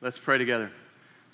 [0.00, 0.70] Let's pray together.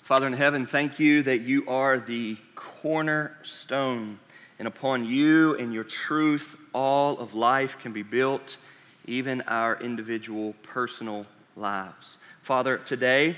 [0.03, 4.19] Father in heaven, thank you that you are the cornerstone,
[4.59, 8.57] and upon you and your truth, all of life can be built,
[9.05, 12.17] even our individual personal lives.
[12.43, 13.35] Father, today,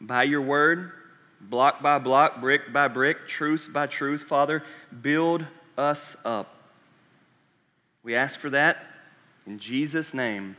[0.00, 0.92] by your word,
[1.40, 4.62] block by block, brick by brick, truth by truth, Father,
[5.02, 5.44] build
[5.76, 6.54] us up.
[8.02, 8.86] We ask for that
[9.46, 10.56] in Jesus' name.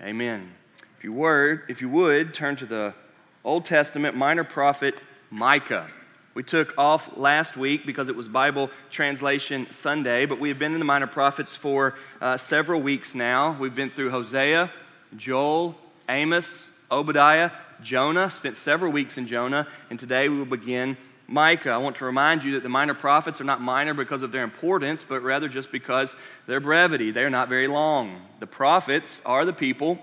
[0.00, 0.52] Amen.
[0.98, 2.94] If you, were, if you would, turn to the
[3.44, 4.94] Old Testament minor prophet
[5.30, 5.88] Micah.
[6.34, 10.74] We took off last week because it was Bible Translation Sunday, but we have been
[10.74, 13.56] in the minor prophets for uh, several weeks now.
[13.58, 14.70] We've been through Hosea,
[15.16, 15.74] Joel,
[16.08, 17.50] Amos, Obadiah,
[17.82, 21.70] Jonah, spent several weeks in Jonah, and today we will begin Micah.
[21.70, 24.44] I want to remind you that the minor prophets are not minor because of their
[24.44, 26.14] importance, but rather just because
[26.46, 27.10] their brevity.
[27.10, 28.20] They are not very long.
[28.38, 29.98] The prophets are the people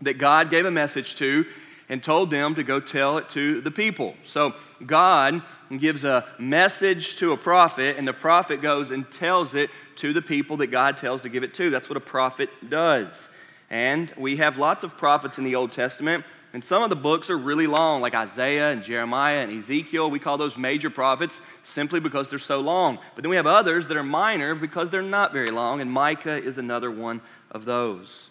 [0.00, 1.44] that God gave a message to
[1.88, 4.14] and told them to go tell it to the people.
[4.24, 5.42] So God
[5.78, 10.22] gives a message to a prophet, and the prophet goes and tells it to the
[10.22, 11.70] people that God tells to give it to.
[11.70, 13.28] That's what a prophet does.
[13.70, 17.30] And we have lots of prophets in the Old Testament, and some of the books
[17.30, 20.10] are really long, like Isaiah and Jeremiah and Ezekiel.
[20.10, 22.98] We call those major prophets simply because they're so long.
[23.14, 26.42] But then we have others that are minor because they're not very long, and Micah
[26.42, 28.30] is another one of those.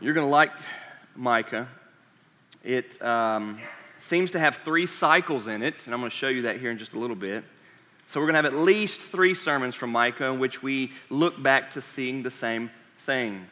[0.00, 0.50] You're going to like
[1.14, 1.68] Micah.
[2.64, 3.58] It um,
[3.98, 6.70] seems to have three cycles in it, and I'm going to show you that here
[6.70, 7.44] in just a little bit.
[8.06, 11.42] So we're going to have at least three sermons from Micah in which we look
[11.42, 12.70] back to seeing the same
[13.06, 13.46] thing.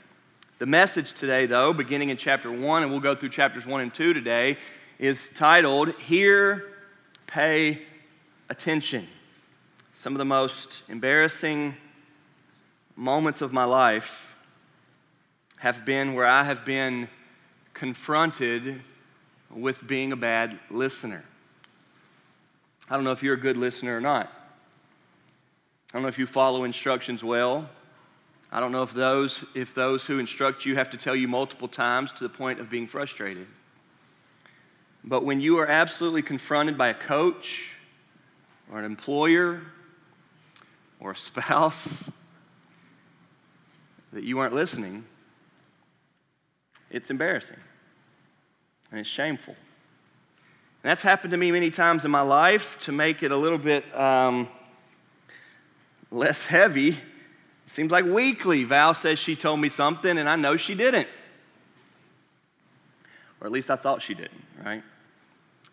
[0.58, 3.94] The message today, though, beginning in chapter 1, and we'll go through chapters 1 and
[3.94, 4.58] 2 today,
[4.98, 6.64] is titled Hear,
[7.26, 7.80] Pay
[8.50, 9.08] Attention.
[9.94, 11.74] Some of the most embarrassing
[12.96, 14.10] moments of my life
[15.56, 17.08] have been where I have been
[17.80, 18.82] confronted
[19.50, 21.24] with being a bad listener.
[22.90, 24.26] I don't know if you're a good listener or not.
[25.88, 27.66] I don't know if you follow instructions well.
[28.52, 31.68] I don't know if those, if those who instruct you have to tell you multiple
[31.68, 33.46] times to the point of being frustrated.
[35.02, 37.70] But when you are absolutely confronted by a coach
[38.70, 39.62] or an employer
[41.00, 42.10] or a spouse
[44.12, 45.02] that you aren't listening,
[46.90, 47.56] it's embarrassing
[48.90, 49.54] and it's shameful.
[50.82, 53.58] And that's happened to me many times in my life to make it a little
[53.58, 54.48] bit um,
[56.10, 56.98] less heavy
[57.70, 61.06] it Seems like weekly, Val says she told me something, and I know she didn't.
[63.40, 64.82] Or at least I thought she didn't, right?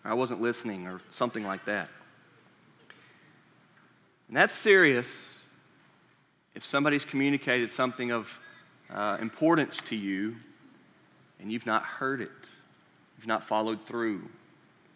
[0.06, 1.90] I wasn't listening, or something like that.
[4.28, 5.40] And that's serious
[6.54, 8.30] if somebody's communicated something of
[8.92, 10.36] uh, importance to you
[11.40, 12.30] and you've not heard it,
[13.18, 14.22] you've not followed through,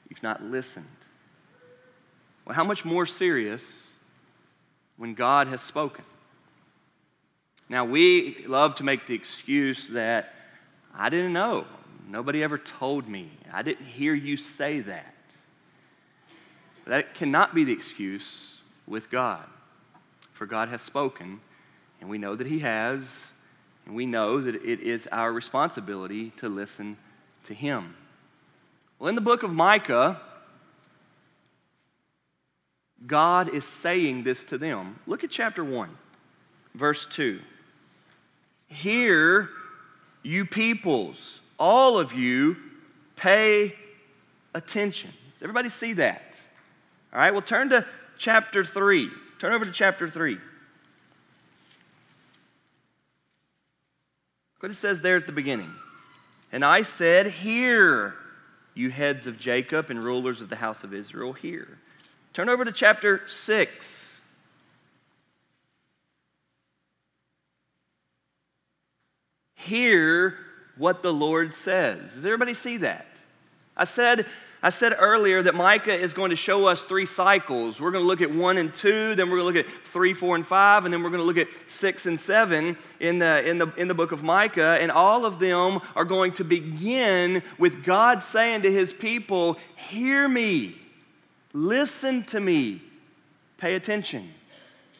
[0.09, 0.85] you've not listened.
[2.45, 3.87] Well, how much more serious
[4.97, 6.05] when God has spoken?
[7.69, 10.33] Now, we love to make the excuse that
[10.93, 11.65] I didn't know.
[12.07, 13.31] Nobody ever told me.
[13.53, 15.15] I didn't hear you say that.
[16.85, 18.47] That cannot be the excuse
[18.87, 19.45] with God.
[20.33, 21.39] For God has spoken,
[22.01, 23.31] and we know that He has,
[23.85, 26.97] and we know that it is our responsibility to listen
[27.45, 27.95] to Him.
[29.01, 30.21] Well, in the book of Micah,
[33.07, 34.99] God is saying this to them.
[35.07, 35.89] Look at chapter 1,
[36.75, 37.39] verse 2.
[38.67, 39.49] Hear,
[40.21, 42.55] you peoples, all of you,
[43.15, 43.73] pay
[44.53, 45.09] attention.
[45.33, 46.39] Does everybody see that?
[47.11, 47.83] All right, well, turn to
[48.19, 49.09] chapter 3.
[49.39, 50.37] Turn over to chapter 3.
[54.59, 55.73] What it says there at the beginning.
[56.51, 58.13] And I said, Hear,
[58.73, 61.77] you heads of Jacob and rulers of the house of Israel, hear.
[62.33, 64.11] Turn over to chapter 6.
[69.61, 70.37] hear
[70.77, 72.11] what the Lord says.
[72.13, 73.07] Does everybody see that?
[73.77, 74.25] I said,
[74.63, 77.81] I said earlier that Micah is going to show us three cycles.
[77.81, 80.13] We're going to look at one and two, then we're going to look at three,
[80.13, 83.43] four, and five, and then we're going to look at six and seven in the,
[83.49, 84.77] in the, in the book of Micah.
[84.79, 90.27] And all of them are going to begin with God saying to his people, Hear
[90.27, 90.79] me,
[91.53, 92.83] listen to me,
[93.57, 94.31] pay attention.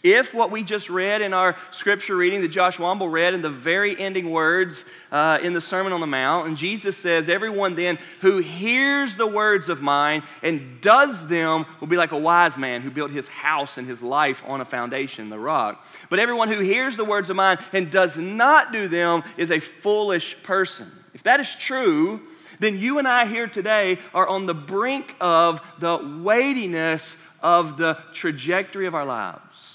[0.04, 3.50] If what we just read in our scripture reading that Josh Womble read in the
[3.50, 8.00] very ending words uh, in the Sermon on the Mount, and Jesus says, Everyone then
[8.22, 12.82] who hears the words of mine and does them will be like a wise man
[12.82, 15.86] who built his house and his life on a foundation, the rock.
[16.10, 19.60] But everyone who hears the words of mine and does not do them is a
[19.60, 20.92] foolish person.
[21.14, 22.22] if that is true,
[22.60, 27.98] then you and I here today are on the brink of the weightiness of the
[28.14, 29.71] trajectory of our lives,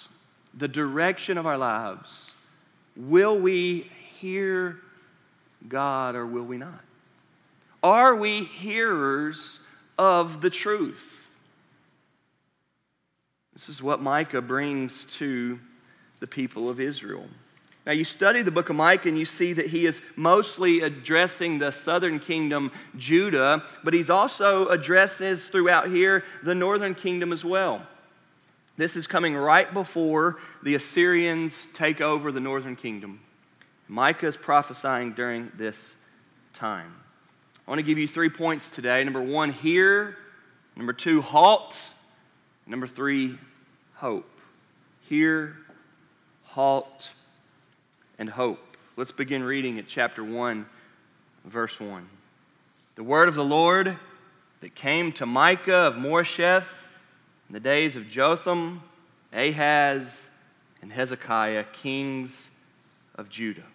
[0.56, 2.30] the direction of our lives.
[2.96, 4.78] Will we hear
[5.68, 6.80] God or will we not?
[7.82, 9.60] Are we hearers
[9.98, 11.26] of the truth?
[13.52, 15.58] This is what Micah brings to
[16.20, 17.26] the people of Israel.
[17.86, 21.58] Now, you study the book of Micah and you see that he is mostly addressing
[21.58, 27.86] the southern kingdom, Judah, but he's also addresses throughout here the northern kingdom as well.
[28.76, 33.20] This is coming right before the Assyrians take over the northern kingdom.
[33.88, 35.94] Micah is prophesying during this
[36.52, 36.94] time.
[37.66, 39.02] I want to give you three points today.
[39.02, 40.16] Number one, hear.
[40.76, 41.82] Number two, halt.
[42.66, 43.38] Number three,
[43.94, 44.28] hope.
[45.08, 45.56] Hear,
[46.44, 47.08] halt,
[48.18, 48.76] and hope.
[48.96, 50.66] Let's begin reading at chapter 1,
[51.44, 52.08] verse 1.
[52.96, 53.96] The word of the Lord
[54.60, 56.66] that came to Micah of Moresheth
[57.48, 58.82] in the days of Jotham,
[59.32, 60.20] Ahaz,
[60.82, 62.48] and Hezekiah, kings
[63.14, 63.66] of Judah,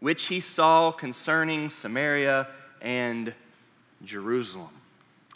[0.00, 2.48] which he saw concerning Samaria
[2.80, 3.32] and
[4.04, 4.70] Jerusalem.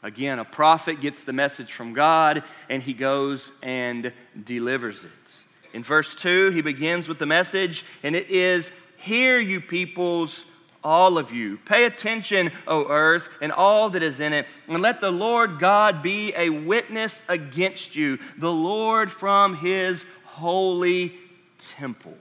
[0.03, 4.13] Again, a prophet gets the message from God and he goes and
[4.45, 5.11] delivers it.
[5.73, 10.45] In verse 2, he begins with the message, and it is Hear, you peoples,
[10.85, 11.59] all of you.
[11.59, 16.03] Pay attention, O earth, and all that is in it, and let the Lord God
[16.03, 21.15] be a witness against you, the Lord from his holy
[21.77, 22.17] temple.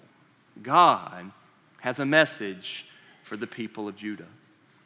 [0.61, 1.31] God
[1.79, 2.85] has a message
[3.23, 4.27] for the people of Judah.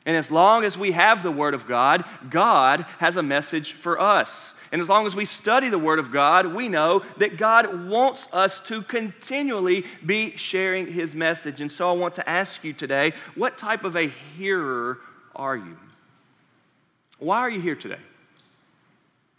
[0.06, 4.00] And as long as we have the Word of God, God has a message for
[4.00, 4.54] us.
[4.72, 8.28] And as long as we study the Word of God, we know that God wants
[8.34, 11.62] us to continually be sharing His message.
[11.62, 14.08] And so I want to ask you today what type of a
[14.38, 15.00] hearer
[15.36, 15.78] are you?
[17.18, 18.00] Why are you here today?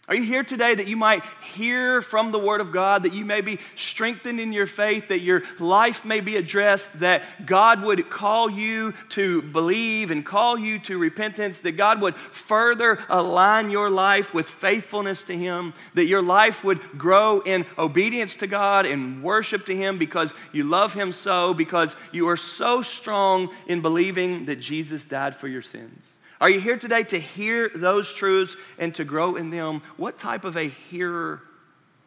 [0.09, 3.25] Are you here today that you might hear from the Word of God, that you
[3.25, 8.09] may be strengthened in your faith, that your life may be addressed, that God would
[8.09, 13.89] call you to believe and call you to repentance, that God would further align your
[13.89, 19.21] life with faithfulness to Him, that your life would grow in obedience to God and
[19.21, 24.45] worship to Him because you love Him so, because you are so strong in believing
[24.45, 26.16] that Jesus died for your sins?
[26.39, 29.81] Are you here today to hear those truths and to grow in them?
[29.97, 31.41] What type of a hearer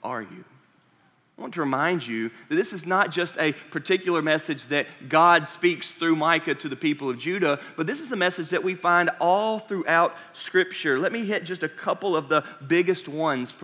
[0.04, 0.44] are you?
[1.36, 5.48] I want to remind you that this is not just a particular message that God
[5.48, 8.74] speaks through Micah to the people of Judah, but this is a message that we
[8.74, 10.98] find all throughout Scripture.
[10.98, 13.54] Let me hit just a couple of the biggest ones.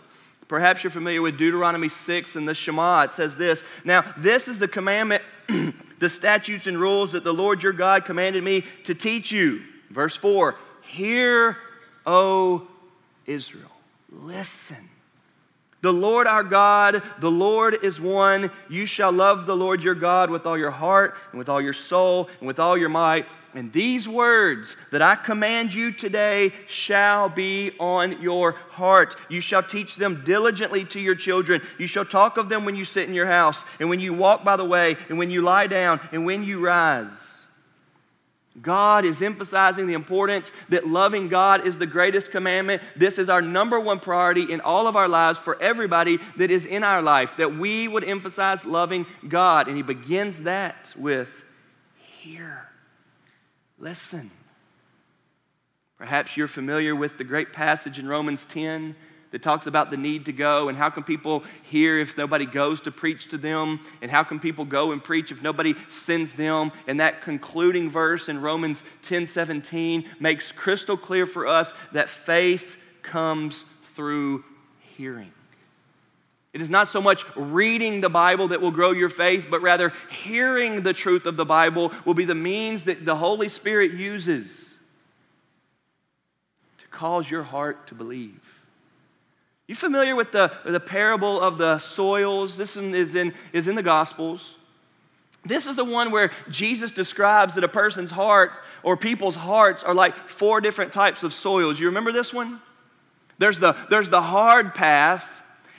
[0.49, 3.03] Perhaps you're familiar with Deuteronomy 6 and the Shema.
[3.03, 5.23] It says this Now, this is the commandment,
[5.99, 10.17] the statutes and rules that the Lord your God commanded me to teach you Verse
[10.17, 11.57] 4 Hear,
[12.05, 12.67] O
[13.27, 13.71] Israel,
[14.11, 14.89] listen.
[15.83, 18.51] The Lord our God, the Lord is one.
[18.69, 21.75] You shall love the Lord your God with all your heart and with all your
[21.75, 23.27] soul and with all your might.
[23.55, 29.17] And these words that I command you today shall be on your heart.
[29.29, 31.63] You shall teach them diligently to your children.
[31.79, 34.45] You shall talk of them when you sit in your house, and when you walk
[34.45, 37.36] by the way, and when you lie down, and when you rise.
[38.63, 42.83] God is emphasizing the importance that loving God is the greatest commandment.
[42.97, 46.65] This is our number one priority in all of our lives for everybody that is
[46.65, 49.69] in our life, that we would emphasize loving God.
[49.69, 51.31] And He begins that with
[52.27, 52.69] hear,
[53.79, 54.31] listen.
[55.99, 58.95] Perhaps you're familiar with the great passage in Romans 10
[59.37, 62.81] that talks about the need to go and how can people hear if nobody goes
[62.81, 66.73] to preach to them and how can people go and preach if nobody sends them
[66.87, 72.79] and that concluding verse in romans 10 17 makes crystal clear for us that faith
[73.03, 74.43] comes through
[74.97, 75.31] hearing
[76.55, 79.93] it is not so much reading the Bible that will grow your faith, but rather
[80.11, 84.73] hearing the truth of the Bible will be the means that the Holy Spirit uses
[86.79, 88.41] to cause your heart to believe.
[89.69, 92.57] You familiar with the, the parable of the soils?
[92.57, 94.55] This one is in, is in the Gospels.
[95.45, 99.95] This is the one where Jesus describes that a person's heart or people's hearts are
[99.95, 101.79] like four different types of soils.
[101.79, 102.61] You remember this one?
[103.39, 105.25] There's the, there's the hard path,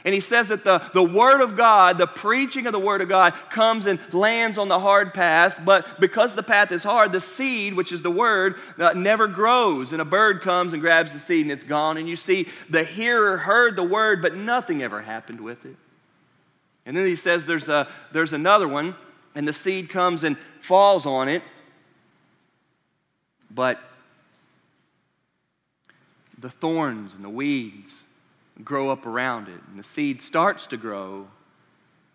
[0.08, 3.10] and he says that the, the Word of God, the preaching of the Word of
[3.10, 5.60] God, comes and lands on the hard path.
[5.66, 9.92] But because the path is hard, the seed, which is the Word, uh, never grows.
[9.92, 11.98] And a bird comes and grabs the seed and it's gone.
[11.98, 15.76] And you see, the hearer heard the Word, but nothing ever happened with it.
[16.86, 18.96] And then he says there's, a, there's another one,
[19.36, 21.44] and the seed comes and falls on it.
[23.52, 23.82] but
[26.38, 28.06] the thorns and the weeds
[28.64, 29.60] grow up around it.
[29.70, 31.28] And the seed starts to grow,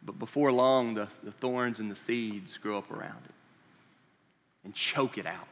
[0.05, 3.35] but before long, the, the thorns and the seeds grow up around it
[4.65, 5.49] and choke it out.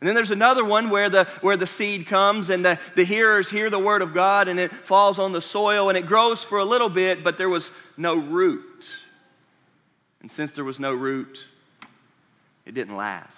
[0.00, 3.48] And then there's another one where the, where the seed comes and the, the hearers
[3.48, 6.58] hear the word of God and it falls on the soil and it grows for
[6.58, 8.90] a little bit, but there was no root.
[10.20, 11.38] And since there was no root,
[12.66, 13.36] it didn't last.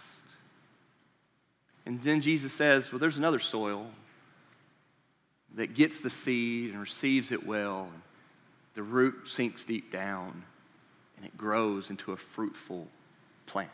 [1.87, 3.87] And then Jesus says, Well, there's another soil
[5.59, 7.89] that gets the seed and receives it well.
[8.75, 10.45] The root sinks deep down
[11.17, 12.87] and it grows into a fruitful
[13.47, 13.69] plant.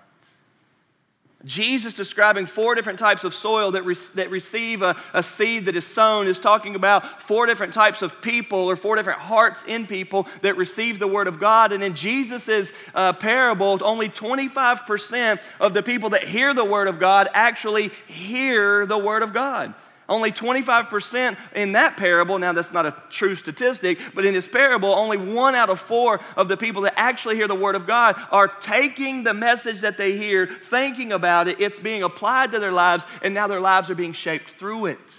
[1.45, 5.77] Jesus describing four different types of soil that, re- that receive a, a seed that
[5.77, 9.87] is sown is talking about four different types of people or four different hearts in
[9.87, 11.73] people that receive the Word of God.
[11.73, 16.99] And in Jesus' uh, parable, only 25% of the people that hear the Word of
[16.99, 19.75] God actually hear the Word of God.
[20.09, 24.95] Only 25% in that parable, now that's not a true statistic, but in this parable,
[24.95, 28.17] only one out of four of the people that actually hear the Word of God
[28.31, 32.73] are taking the message that they hear, thinking about it, it's being applied to their
[32.73, 35.15] lives, and now their lives are being shaped through it.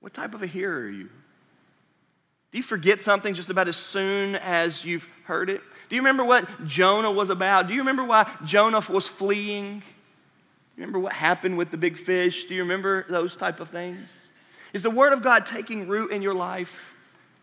[0.00, 1.08] What type of a hearer are you?
[2.50, 5.62] Do you forget something just about as soon as you've heard it?
[5.88, 7.66] Do you remember what Jonah was about?
[7.66, 9.82] Do you remember why Jonah was fleeing?
[10.76, 12.44] Remember what happened with the big fish?
[12.44, 14.08] Do you remember those type of things?
[14.72, 16.94] Is the Word of God taking root in your life?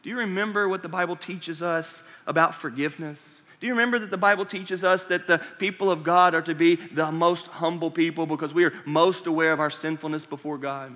[0.01, 3.41] Do you remember what the Bible teaches us about forgiveness?
[3.59, 6.55] Do you remember that the Bible teaches us that the people of God are to
[6.55, 10.95] be the most humble people because we are most aware of our sinfulness before God?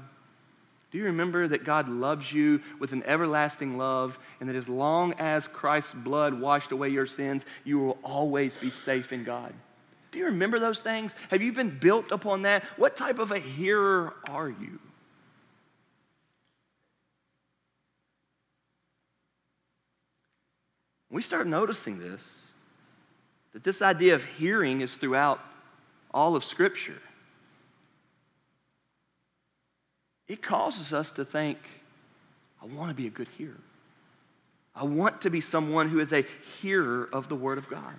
[0.91, 5.13] Do you remember that God loves you with an everlasting love and that as long
[5.13, 9.53] as Christ's blood washed away your sins, you will always be safe in God?
[10.13, 11.11] Do you remember those things?
[11.31, 12.63] Have you been built upon that?
[12.77, 14.79] What type of a hearer are you?
[21.09, 22.41] We start noticing this
[23.53, 25.39] that this idea of hearing is throughout
[26.11, 27.01] all of Scripture.
[30.27, 31.59] It causes us to think,
[32.61, 33.61] I want to be a good hearer.
[34.75, 36.25] I want to be someone who is a
[36.61, 37.93] hearer of the Word of God.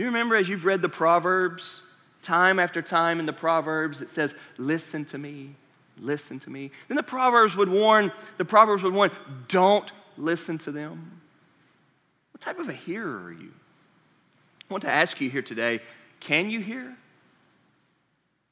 [0.00, 1.82] Do you remember as you've read the Proverbs,
[2.22, 5.54] time after time in the Proverbs, it says, Listen to me,
[5.98, 6.70] listen to me.
[6.88, 9.10] Then the Proverbs would warn, the Proverbs would warn,
[9.48, 11.20] don't listen to them.
[12.32, 13.52] What type of a hearer are you?
[14.70, 15.80] I want to ask you here today,
[16.18, 16.96] can you hear?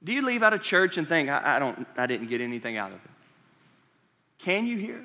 [0.04, 2.76] Do you leave out of church and think, I, I don't, I didn't get anything
[2.76, 3.10] out of it?
[4.38, 5.02] Can you hear?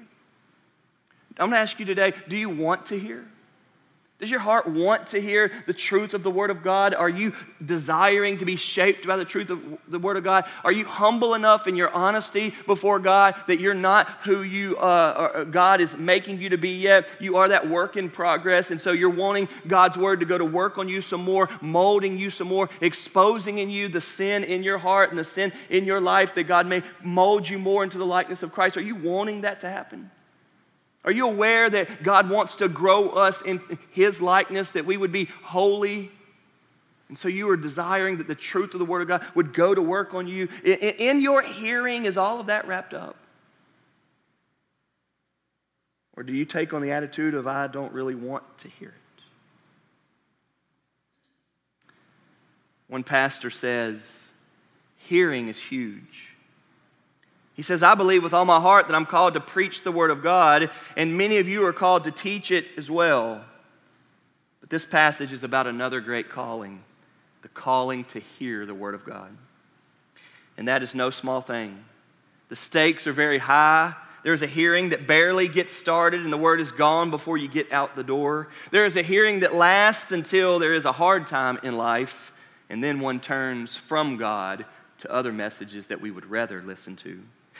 [1.39, 3.23] I'm going to ask you today, do you want to hear?
[4.23, 6.93] Does your heart want to hear the truth of the Word of God?
[6.93, 7.33] Are you
[7.65, 10.45] desiring to be shaped by the truth of the Word of God?
[10.63, 14.79] Are you humble enough in your honesty before God that you're not who you uh,
[14.79, 17.05] uh, God is making you to be yet?
[17.19, 20.45] You are that work in progress, and so you're wanting God's Word to go to
[20.45, 24.63] work on you some more, molding you some more, exposing in you the sin in
[24.63, 27.97] your heart and the sin in your life that God may mold you more into
[27.97, 28.77] the likeness of Christ.
[28.77, 30.09] Are you wanting that to happen?
[31.05, 35.11] Are you aware that God wants to grow us in His likeness, that we would
[35.11, 36.11] be holy?
[37.09, 39.75] And so you are desiring that the truth of the Word of God would go
[39.75, 40.47] to work on you.
[40.63, 43.17] In your hearing, is all of that wrapped up?
[46.15, 48.95] Or do you take on the attitude of, I don't really want to hear it?
[52.87, 53.99] One pastor says,
[54.97, 56.29] hearing is huge.
[57.55, 60.09] He says, I believe with all my heart that I'm called to preach the Word
[60.09, 63.43] of God, and many of you are called to teach it as well.
[64.59, 66.83] But this passage is about another great calling
[67.43, 69.29] the calling to hear the Word of God.
[70.57, 71.83] And that is no small thing.
[72.47, 73.93] The stakes are very high.
[74.23, 77.71] There's a hearing that barely gets started and the word is gone before you get
[77.73, 78.47] out the door.
[78.71, 82.31] There is a hearing that lasts until there is a hard time in life,
[82.69, 84.65] and then one turns from God
[84.99, 87.19] to other messages that we would rather listen to.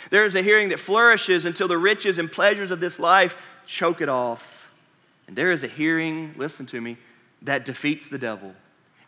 [0.10, 4.02] There is a hearing that flourishes until the riches and pleasures of this life choke
[4.02, 4.70] it off.
[5.28, 6.98] And there is a hearing, listen to me,
[7.44, 8.54] that defeats the devil,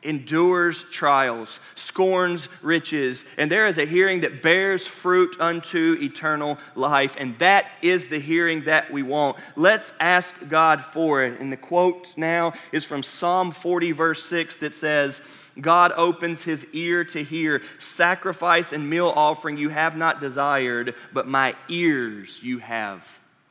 [0.05, 3.25] endures trials, scorns riches.
[3.37, 7.15] And there is a hearing that bears fruit unto eternal life.
[7.19, 9.37] And that is the hearing that we want.
[9.55, 11.39] Let's ask God for it.
[11.39, 15.21] And the quote now is from Psalm 40, verse 6, that says,
[15.59, 17.61] God opens his ear to hear.
[17.79, 23.03] Sacrifice and meal offering you have not desired, but my ears you have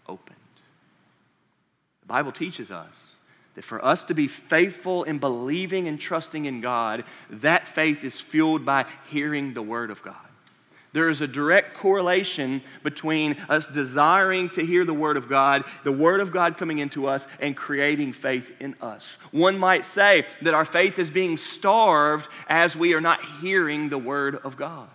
[0.08, 0.37] opened.
[2.02, 3.13] The Bible teaches us
[3.54, 8.18] that for us to be faithful in believing and trusting in God, that faith is
[8.18, 10.16] fueled by hearing the Word of God.
[10.92, 15.90] There is a direct correlation between us desiring to hear the Word of God, the
[15.90, 19.16] Word of God coming into us, and creating faith in us.
[19.32, 23.99] One might say that our faith is being starved as we are not hearing the
[23.99, 24.88] Word of God.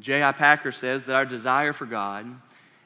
[0.00, 0.32] J.I.
[0.32, 2.26] Packer says that our desire for God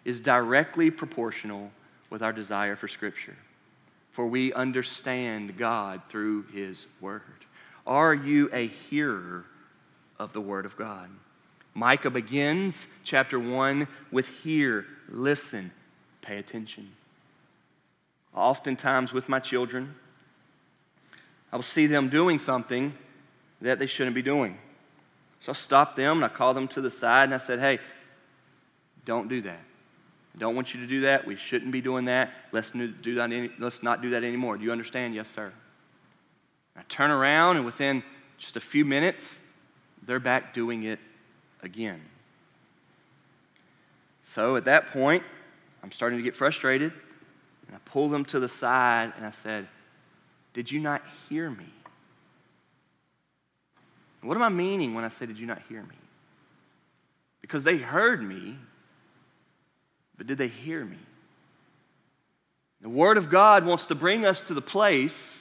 [0.04, 1.70] is directly proportional
[2.12, 3.34] with our desire for Scripture,
[4.10, 7.22] for we understand God through His Word.
[7.86, 9.46] Are you a hearer
[10.18, 11.08] of the Word of God?
[11.72, 15.72] Micah begins chapter 1 with hear, listen,
[16.20, 16.86] pay attention.
[18.34, 19.94] Oftentimes with my children,
[21.50, 22.92] I will see them doing something
[23.62, 24.58] that they shouldn't be doing.
[25.40, 27.78] So I stop them and I call them to the side and I said, hey,
[29.06, 29.60] don't do that.
[30.34, 31.26] I don't want you to do that.
[31.26, 32.32] We shouldn't be doing that.
[32.52, 34.56] Let's, do that any, let's not do that anymore.
[34.56, 35.14] Do you understand?
[35.14, 35.52] Yes, sir.
[36.76, 38.02] I turn around, and within
[38.38, 39.38] just a few minutes,
[40.06, 40.98] they're back doing it
[41.62, 42.00] again.
[44.22, 45.22] So at that point,
[45.82, 46.92] I'm starting to get frustrated.
[47.66, 49.68] And I pulled them to the side and I said,
[50.54, 51.66] Did you not hear me?
[54.22, 55.96] What am I meaning when I say, Did you not hear me?
[57.40, 58.56] Because they heard me,
[60.16, 60.98] but did they hear me?
[62.80, 65.38] The Word of God wants to bring us to the place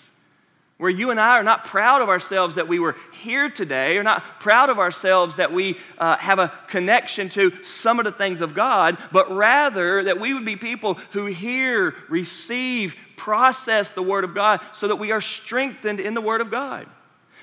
[0.77, 4.03] where you and I are not proud of ourselves that we were here today, or
[4.03, 8.41] not proud of ourselves that we uh, have a connection to some of the things
[8.41, 14.23] of God, but rather that we would be people who hear, receive, process the Word
[14.23, 16.87] of God so that we are strengthened in the Word of God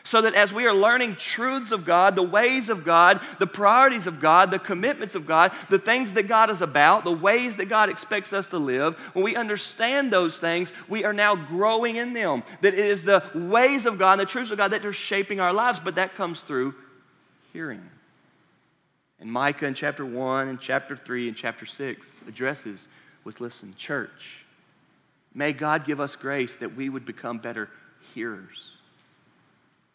[0.08, 4.06] so that as we are learning truths of God, the ways of God, the priorities
[4.06, 7.66] of God, the commitments of God, the things that God is about, the ways that
[7.66, 12.14] God expects us to live, when we understand those things, we are now growing in
[12.14, 12.42] them.
[12.62, 15.52] That it is the ways of God, the truths of God that are shaping our
[15.52, 16.74] lives, but that comes through
[17.52, 17.82] hearing.
[19.20, 22.88] And Micah in chapter 1 and chapter 3 and chapter 6 addresses
[23.24, 24.38] with listen, church.
[25.34, 27.68] May God give us grace that we would become better
[28.14, 28.77] hearers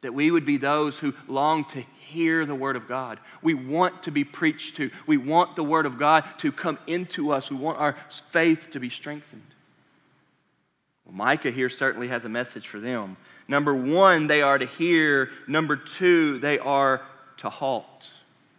[0.03, 3.19] that we would be those who long to hear the Word of God.
[3.41, 4.91] We want to be preached to.
[5.07, 7.49] We want the Word of God to come into us.
[7.49, 7.97] We want our
[8.31, 9.41] faith to be strengthened.
[11.05, 13.17] Well, Micah here certainly has a message for them.
[13.47, 15.31] Number one, they are to hear.
[15.47, 17.01] Number two, they are
[17.37, 18.09] to halt.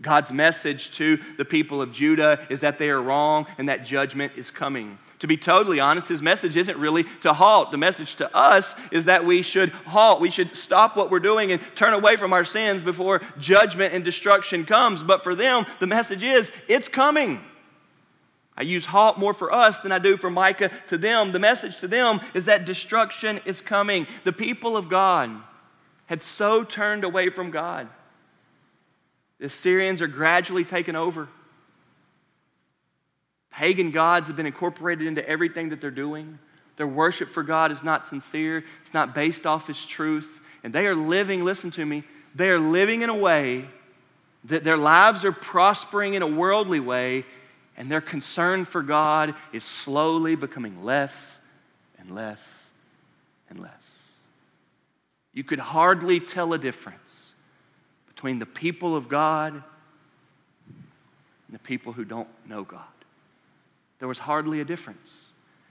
[0.03, 4.33] God's message to the people of Judah is that they are wrong and that judgment
[4.37, 4.99] is coming.
[5.21, 7.71] To be totally honest, his message isn't really to halt.
[7.71, 10.21] The message to us is that we should halt.
[10.21, 14.05] We should stop what we're doing and turn away from our sins before judgment and
[14.05, 15.03] destruction comes.
[15.03, 17.41] But for them, the message is it's coming.
[18.57, 21.33] I use halt more for us than I do for Micah to them.
[21.33, 24.07] The message to them is that destruction is coming.
[24.25, 25.31] The people of God
[26.07, 27.89] had so turned away from God
[29.39, 31.29] the Assyrians are gradually taken over.
[33.51, 36.39] Pagan gods have been incorporated into everything that they're doing.
[36.77, 40.29] Their worship for God is not sincere, it's not based off His truth.
[40.65, 43.67] And they are living, listen to me, they are living in a way
[44.45, 47.25] that their lives are prospering in a worldly way,
[47.77, 51.39] and their concern for God is slowly becoming less
[51.99, 52.47] and less
[53.51, 53.73] and less.
[55.33, 57.24] You could hardly tell a difference
[58.15, 59.63] between the people of God and
[61.51, 62.83] the people who don't know God.
[63.99, 65.25] There was hardly a difference.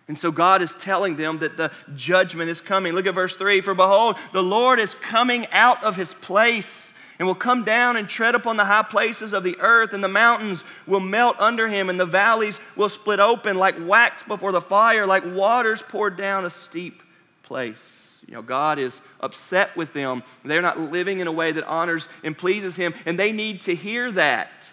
[0.08, 2.94] And so God is telling them that the judgment is coming.
[2.94, 7.28] Look at verse 3 For behold, the Lord is coming out of his place and
[7.28, 10.64] will come down and tread upon the high places of the earth, and the mountains
[10.88, 15.06] will melt under him, and the valleys will split open like wax before the fire,
[15.06, 17.02] like waters poured down a steep
[17.44, 18.03] place.
[18.28, 20.24] You know, God is upset with them.
[20.46, 23.76] They're not living in a way that honors and pleases Him, and they need to
[23.76, 24.70] hear that.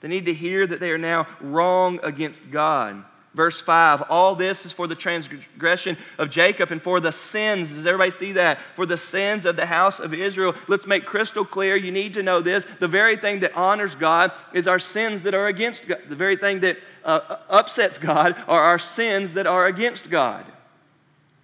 [0.00, 3.04] They need to hear that they are now wrong against God.
[3.34, 7.70] Verse 5 All this is for the transgression of Jacob and for the sins.
[7.70, 8.58] Does everybody see that?
[8.74, 10.54] For the sins of the house of Israel.
[10.66, 11.76] Let's make crystal clear.
[11.76, 12.66] You need to know this.
[12.80, 16.00] The very thing that honors God is our sins that are against God.
[16.08, 20.44] The very thing that uh, upsets God are our sins that are against God.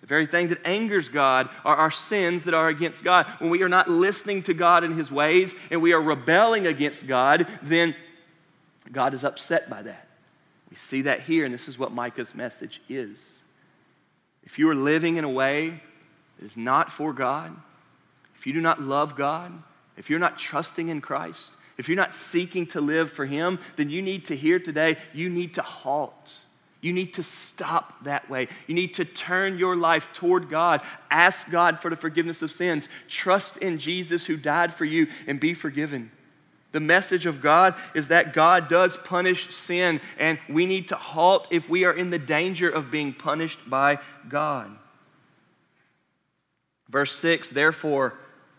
[0.05, 3.25] The very thing that angers God are our sins that are against God.
[3.38, 7.07] When we are not listening to God and His ways and we are rebelling against
[7.07, 7.97] God, then
[8.93, 10.07] God is upset by that.
[10.69, 13.27] We see that here, and this is what Micah's message is.
[14.43, 15.81] If you are living in a way
[16.38, 17.57] that is not for God,
[18.37, 19.55] if you do not love God,
[19.97, 23.88] if you're not trusting in Christ, if you're not seeking to live for Him, then
[23.88, 26.35] you need to hear today, you need to halt.
[26.85, 28.47] You need to stop that way.
[28.66, 30.83] You need to turn your life toward God.
[31.11, 32.90] Ask God for the forgiveness of sins.
[33.09, 36.12] Trust in Jesus who died for you and be forgiven.
[36.73, 41.49] The message of God is that God does punish sin, and we need to halt
[41.51, 44.70] if we are in the danger of being punished by God.
[46.90, 48.12] Verse 6 Therefore,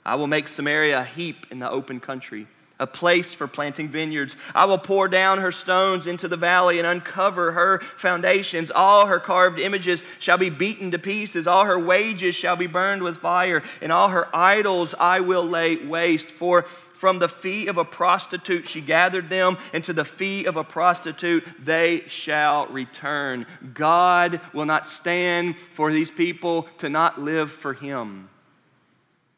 [0.04, 2.48] I will make Samaria a heap in the open country
[2.80, 4.36] a place for planting vineyards.
[4.54, 8.72] I will pour down her stones into the valley and uncover her foundations.
[8.72, 11.48] All her carved images shall be beaten to pieces.
[11.48, 15.86] All her wages shall be burned with fire, and all her idols I will lay
[15.86, 16.32] waste.
[16.32, 16.66] For
[16.98, 20.64] from the fee of a prostitute she gathered them, and to the fee of a
[20.64, 23.46] prostitute they shall return.
[23.74, 28.30] God will not stand for these people to not live for him.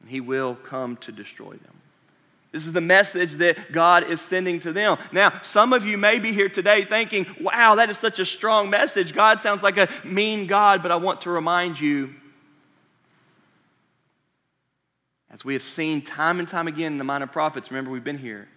[0.07, 1.77] He will come to destroy them.
[2.51, 4.97] This is the message that God is sending to them.
[5.11, 8.69] Now, some of you may be here today thinking, wow, that is such a strong
[8.69, 9.13] message.
[9.13, 12.15] God sounds like a mean God, but I want to remind you,
[15.29, 18.17] as we have seen time and time again in the minor prophets, remember we've been
[18.17, 18.47] here,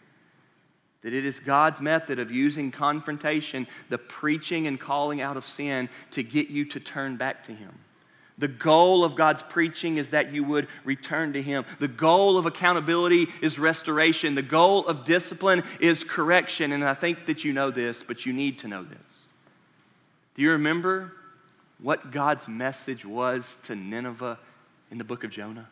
[1.03, 5.89] that it is God's method of using confrontation, the preaching and calling out of sin,
[6.13, 7.77] to get you to turn back to Him.
[8.41, 11.67] The goal of God's preaching is that you would return to Him.
[11.79, 14.35] The goal of accountability is restoration.
[14.35, 16.73] The goal of discipline is correction.
[16.73, 18.99] And I think that you know this, but you need to know this.
[20.35, 21.13] Do you remember
[21.83, 24.39] what God's message was to Nineveh
[24.91, 25.69] in the book of Jonah?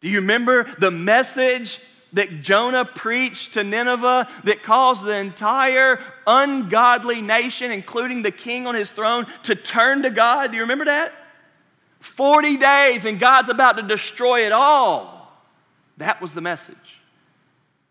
[0.00, 1.80] Do you remember the message
[2.12, 8.76] that Jonah preached to Nineveh that caused the entire ungodly nation, including the king on
[8.76, 10.52] his throne, to turn to God?
[10.52, 11.12] Do you remember that?
[12.04, 15.32] 40 days and God's about to destroy it all.
[15.96, 16.76] That was the message.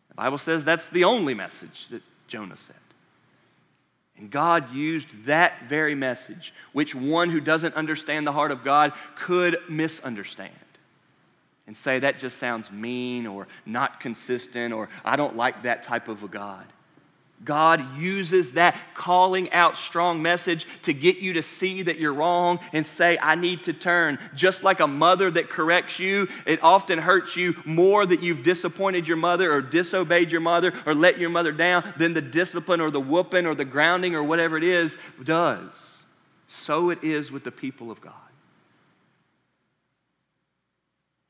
[0.10, 2.76] The Bible says that's the only message that Jonah said.
[4.18, 8.94] And God used that very message, which one who doesn't understand the heart of God
[9.16, 10.54] could misunderstand
[11.66, 16.08] and say, that just sounds mean or not consistent or I don't like that type
[16.08, 16.66] of a God.
[17.44, 22.60] God uses that calling out strong message to get you to see that you're wrong
[22.72, 24.20] and say, I need to turn.
[24.36, 29.08] Just like a mother that corrects you, it often hurts you more that you've disappointed
[29.08, 32.92] your mother or disobeyed your mother or let your mother down than the discipline or
[32.92, 36.04] the whooping or the grounding or whatever it is does.
[36.48, 38.14] So it is with the people of God.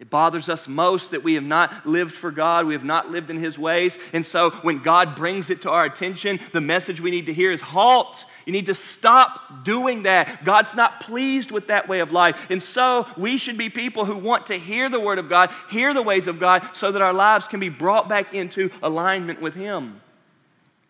[0.03, 3.29] It bothers us most that we have not lived for God, we have not lived
[3.29, 3.97] in His ways.
[4.11, 7.53] And so when God brings it to our attention, the message we need to hear
[7.53, 8.25] is halt.
[8.45, 10.43] You need to stop doing that.
[10.43, 12.35] God's not pleased with that way of life.
[12.49, 15.93] And so we should be people who want to hear the Word of God, hear
[15.93, 19.53] the ways of God, so that our lives can be brought back into alignment with
[19.53, 20.01] Him.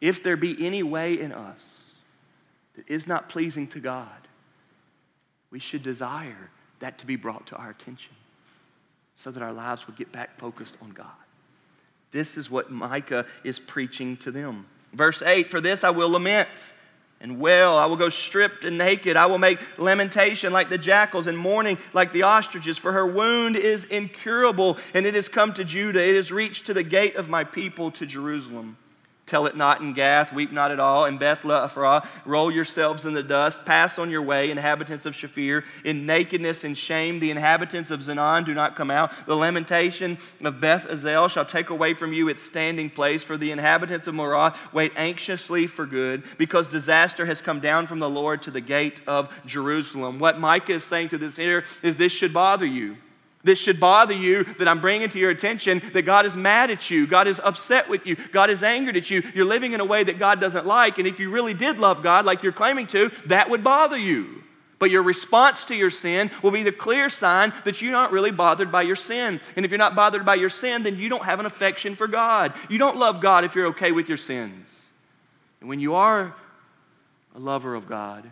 [0.02, 1.62] If there be any way in us
[2.78, 4.28] that is not pleasing to God,
[5.52, 6.49] we should desire
[6.80, 8.15] that to be brought to our attention
[9.15, 11.08] so that our lives would get back focused on God.
[12.12, 14.65] This is what Micah is preaching to them.
[14.93, 16.71] Verse 8 For this I will lament
[17.23, 17.73] and wail.
[17.76, 19.17] I will go stripped and naked.
[19.17, 23.56] I will make lamentation like the jackals and mourning like the ostriches, for her wound
[23.56, 26.04] is incurable, and it has come to Judah.
[26.04, 28.78] It has reached to the gate of my people, to Jerusalem.
[29.25, 31.05] Tell it not in Gath, weep not at all.
[31.05, 33.63] In Beth Leaphrah, roll yourselves in the dust.
[33.63, 35.63] Pass on your way, inhabitants of Shaphir.
[35.86, 39.12] In nakedness and shame, the inhabitants of Zaanan do not come out.
[39.25, 43.23] The lamentation of Beth Ezel shall take away from you its standing place.
[43.23, 47.99] For the inhabitants of Morah wait anxiously for good, because disaster has come down from
[47.99, 50.19] the Lord to the gate of Jerusalem.
[50.19, 52.97] What Micah is saying to this here is this should bother you.
[53.43, 56.89] This should bother you that I'm bringing to your attention that God is mad at
[56.89, 57.06] you.
[57.06, 58.15] God is upset with you.
[58.32, 59.21] God is angered at you.
[59.36, 60.97] You're living in a way that God doesn't like.
[60.97, 64.43] And if you really did love God like you're claiming to, that would bother you.
[64.79, 68.32] But your response to your sin will be the clear sign that you're not really
[68.32, 69.39] bothered by your sin.
[69.56, 72.08] And if you're not bothered by your sin, then you don't have an affection for
[72.08, 72.53] God.
[72.69, 74.82] You don't love God if you're okay with your sins.
[75.60, 76.36] And when you are
[77.36, 78.29] a lover of God,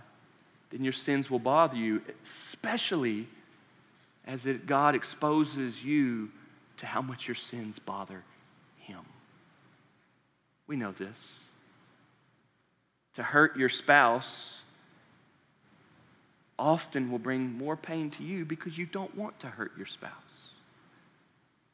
[0.71, 3.27] then your sins will bother you, especially
[4.31, 6.29] as it, God exposes you
[6.77, 8.23] to how much your sins bother
[8.77, 9.01] Him.
[10.67, 11.17] We know this.
[13.15, 14.57] To hurt your spouse
[16.57, 20.13] often will bring more pain to you because you don't want to hurt your spouse.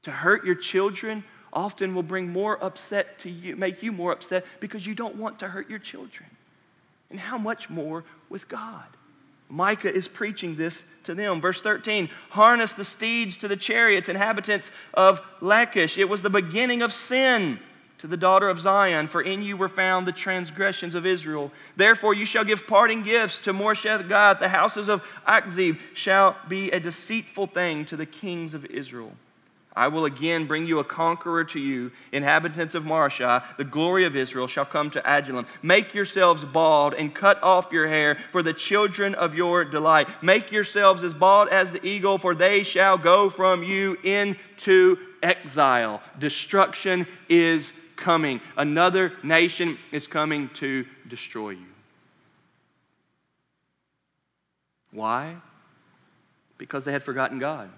[0.04, 4.46] To hurt your children often will bring more upset to you, make you more upset
[4.60, 6.28] because you don't want to hurt your children.
[7.12, 8.88] And how much more with God?
[9.50, 11.40] Micah is preaching this to them.
[11.40, 15.98] Verse 13 Harness the steeds to the chariots, inhabitants of Lachish.
[15.98, 17.60] It was the beginning of sin.
[18.00, 21.52] to the daughter of Zion, for in you were found the transgressions of Israel.
[21.78, 24.38] Therefore you shall give parting gifts to Moresheth Gath.
[24.38, 29.14] The houses of Achzib shall be a deceitful thing to the kings of Israel.
[29.78, 33.44] I will again bring you a conqueror to you, inhabitants of Mareshah.
[33.58, 35.46] The glory of Israel shall come to Adullam.
[35.62, 40.08] Make yourselves bald and cut off your hair for the children of your delight.
[40.24, 46.02] Make yourselves as bald as the eagle, for they shall go from you into exile.
[46.18, 48.42] Destruction is coming.
[48.58, 51.68] Another nation is coming to destroy you.
[54.92, 55.36] Why?
[56.58, 57.70] Because they had forgotten God.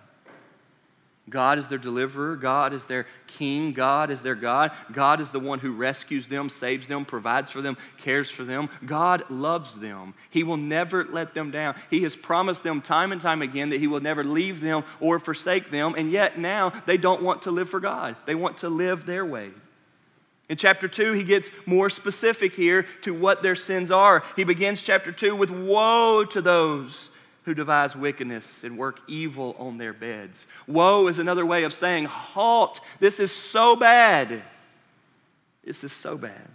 [1.30, 2.36] God is their deliverer.
[2.36, 3.74] God is their king.
[3.74, 4.72] God is their God.
[4.92, 8.70] God is the one who rescues them, saves them, provides for them, cares for them.
[8.86, 10.14] God loves them.
[10.30, 11.76] He will never let them down.
[11.90, 15.20] He has promised them time and time again that He will never leave them or
[15.20, 15.96] forsake them.
[15.98, 19.26] And yet now they don't want to live for God, they want to live their
[19.26, 19.52] way.
[20.50, 24.24] In chapter 2, he gets more specific here to what their sins are.
[24.36, 27.12] He begins chapter 2 with Woe to those
[27.44, 30.46] who devise wickedness and work evil on their beds.
[30.68, 34.44] Woe is another way of saying, Halt, this is so bad.
[35.64, 36.48] This is so bad.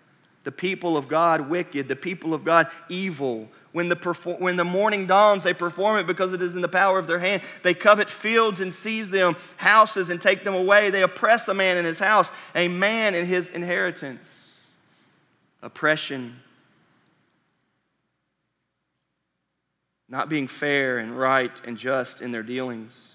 [0.45, 3.49] The people of God wicked, the people of God evil.
[3.73, 3.97] When the,
[4.39, 7.19] when the morning dawns, they perform it because it is in the power of their
[7.19, 7.43] hand.
[7.63, 10.91] They covet fields and seize them, houses and take them away.
[10.91, 14.29] They oppress a man in his house, a man in his inheritance.
[15.61, 16.37] Oppression
[20.15, 23.09] not being fair and right and just in their dealings.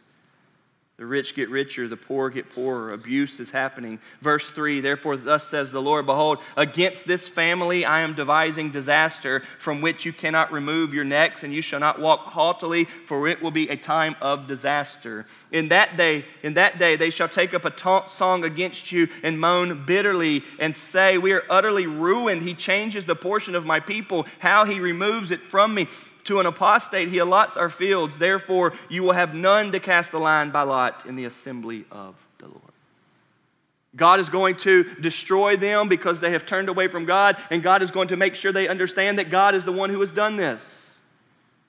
[0.97, 2.91] The rich get richer, the poor get poorer.
[2.91, 3.99] Abuse is happening.
[4.21, 9.43] Verse 3 Therefore, thus says the Lord Behold, against this family I am devising disaster
[9.59, 13.41] from which you cannot remove your necks, and you shall not walk haughtily, for it
[13.41, 15.25] will be a time of disaster.
[15.53, 19.07] In that day, in that day, they shall take up a taunt song against you
[19.23, 22.41] and moan bitterly and say, We are utterly ruined.
[22.41, 25.87] He changes the portion of my people, how he removes it from me.
[26.25, 28.17] To an apostate, he allots our fields.
[28.17, 32.15] Therefore, you will have none to cast the line by lot in the assembly of
[32.37, 32.61] the Lord.
[33.95, 37.81] God is going to destroy them because they have turned away from God, and God
[37.81, 40.37] is going to make sure they understand that God is the one who has done
[40.37, 40.85] this.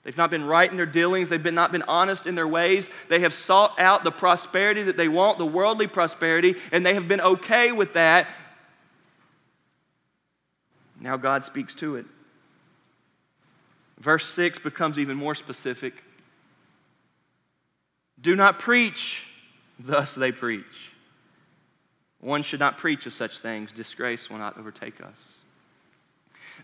[0.03, 1.29] They've not been right in their dealings.
[1.29, 2.89] They've been, not been honest in their ways.
[3.07, 7.07] They have sought out the prosperity that they want, the worldly prosperity, and they have
[7.07, 8.27] been okay with that.
[10.99, 12.05] Now God speaks to it.
[14.01, 15.93] Verse 6 becomes even more specific.
[18.19, 19.23] Do not preach,
[19.79, 20.65] thus they preach.
[22.19, 23.71] One should not preach of such things.
[23.71, 25.23] Disgrace will not overtake us.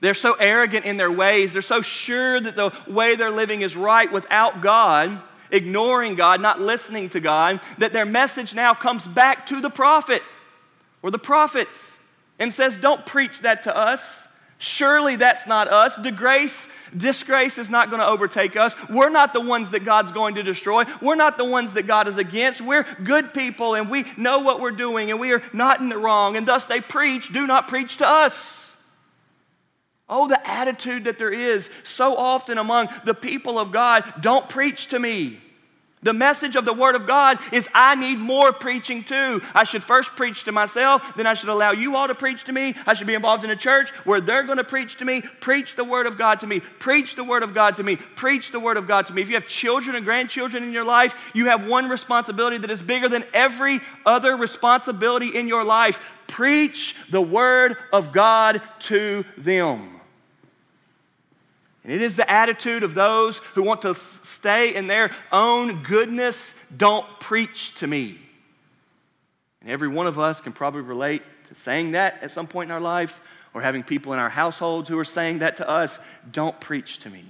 [0.01, 1.53] They're so arrogant in their ways.
[1.53, 5.21] They're so sure that the way they're living is right without God,
[5.51, 10.23] ignoring God, not listening to God, that their message now comes back to the prophet
[11.03, 11.91] or the prophets
[12.39, 14.26] and says, Don't preach that to us.
[14.59, 15.95] Surely that's not us.
[15.97, 16.65] Disgrace,
[16.95, 18.75] disgrace is not going to overtake us.
[18.89, 20.83] We're not the ones that God's going to destroy.
[21.01, 22.61] We're not the ones that God is against.
[22.61, 25.97] We're good people and we know what we're doing and we are not in the
[25.97, 26.37] wrong.
[26.37, 28.75] And thus they preach, do not preach to us.
[30.09, 34.87] Oh, the attitude that there is so often among the people of God don't preach
[34.87, 35.39] to me.
[36.07, 39.41] The message of the Word of God is I need more preaching too.
[39.53, 42.53] I should first preach to myself, then I should allow you all to preach to
[42.53, 42.75] me.
[42.85, 45.19] I should be involved in a church where they're going to preach to me.
[45.41, 46.61] Preach the Word of God to me.
[46.61, 47.97] Preach the Word of God to me.
[47.97, 49.21] Preach the Word of God to me.
[49.21, 52.81] If you have children and grandchildren in your life, you have one responsibility that is
[52.81, 55.99] bigger than every other responsibility in your life.
[56.27, 59.96] Preach the Word of God to them.
[61.87, 66.51] And it is the attitude of those who want to stay in their own goodness.
[66.75, 68.19] Don't preach to me.
[69.61, 72.73] And every one of us can probably relate to saying that at some point in
[72.73, 73.21] our life
[73.53, 75.97] or having people in our households who are saying that to us.
[76.29, 77.23] Don't preach to me.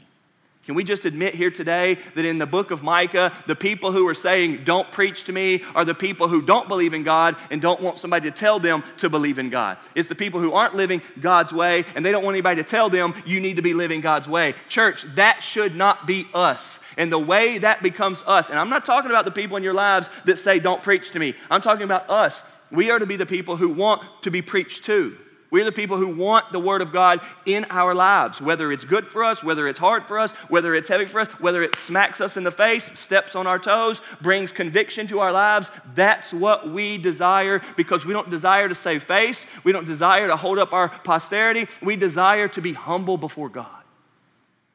[0.67, 4.06] Can we just admit here today that in the book of Micah, the people who
[4.06, 7.62] are saying, Don't preach to me, are the people who don't believe in God and
[7.62, 9.77] don't want somebody to tell them to believe in God?
[9.95, 12.89] It's the people who aren't living God's way and they don't want anybody to tell
[12.89, 14.56] them, You need to be living God's way.
[14.67, 16.80] Church, that should not be us.
[16.97, 19.73] And the way that becomes us, and I'm not talking about the people in your
[19.73, 21.34] lives that say, Don't preach to me.
[21.49, 22.43] I'm talking about us.
[22.71, 25.15] We are to be the people who want to be preached to.
[25.49, 29.07] We're the people who want the Word of God in our lives, whether it's good
[29.07, 32.19] for us, whether it's hard for us, whether it's heavy for us, whether it smacks
[32.19, 35.71] us in the face, steps on our toes, brings conviction to our lives.
[35.95, 39.45] That's what we desire because we don't desire to save face.
[39.63, 41.67] We don't desire to hold up our posterity.
[41.81, 43.83] We desire to be humble before God.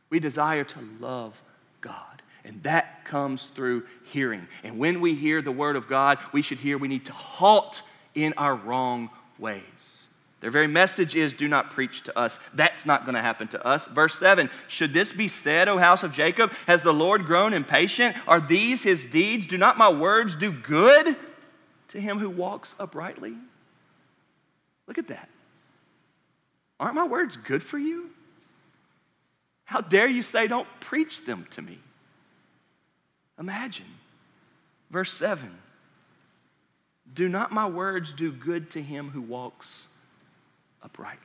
[0.08, 1.40] We desire to love
[1.82, 2.22] God.
[2.44, 4.46] And that comes through hearing.
[4.64, 7.82] And when we hear the Word of God, we should hear we need to halt
[8.14, 10.01] in our wrong ways.
[10.42, 12.36] Their very message is do not preach to us.
[12.52, 13.86] That's not going to happen to us.
[13.86, 16.52] Verse 7 Should this be said, O house of Jacob?
[16.66, 18.16] Has the Lord grown impatient?
[18.26, 19.46] Are these his deeds?
[19.46, 21.16] Do not my words do good
[21.88, 23.34] to him who walks uprightly?
[24.88, 25.28] Look at that.
[26.80, 28.10] Aren't my words good for you?
[29.64, 31.78] How dare you say, don't preach them to me?
[33.38, 33.86] Imagine.
[34.90, 35.56] Verse 7
[37.14, 39.86] Do not my words do good to him who walks
[40.82, 41.18] uprightly?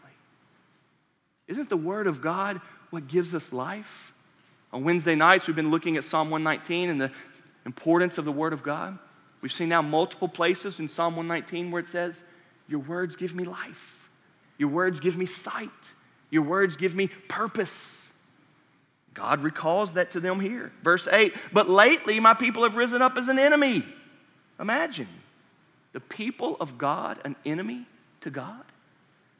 [1.48, 4.14] Isn't the word of God what gives us life?
[4.74, 7.12] On Wednesday nights, we've been looking at Psalm 119 and the
[7.66, 8.98] importance of the word of God.
[9.42, 12.22] We've seen now multiple places in Psalm 119 where it says,
[12.68, 13.98] Your words give me life.
[14.58, 15.70] Your words give me sight.
[16.30, 18.02] Your words give me purpose.
[19.14, 20.72] God recalls that to them here.
[20.84, 23.84] Verse 8, but lately my people have risen up as an enemy.
[24.60, 25.08] Imagine
[25.94, 27.86] the people of God, an enemy
[28.22, 28.64] to God.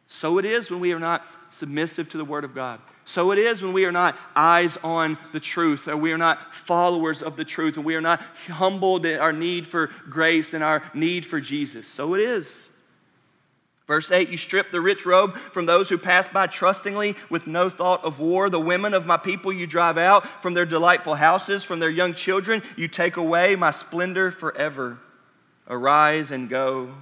[0.08, 2.80] So it is when we are not submissive to the Word of God.
[3.04, 6.56] So it is when we are not eyes on the truth, or we are not
[6.56, 10.64] followers of the truth, and we are not humbled in our need for grace and
[10.64, 11.88] our need for Jesus.
[11.88, 12.70] So it is.
[13.86, 17.70] Verse 8, you strip the rich robe from those who pass by trustingly with no
[17.70, 18.50] thought of war.
[18.50, 22.14] The women of my people you drive out from their delightful houses, from their young
[22.14, 25.00] children, you take away my splendor forever.
[25.70, 26.94] Arise and go